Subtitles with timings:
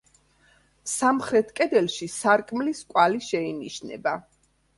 [0.93, 4.17] სამხრეთ კედელში სარკმლის კვალი შეინიშნება.